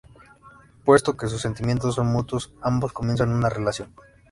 [0.83, 3.93] Puesto que sus sentimientos son mutuos, ambos comienzan una relación.